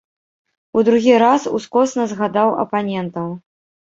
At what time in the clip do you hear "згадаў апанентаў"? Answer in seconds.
2.13-3.29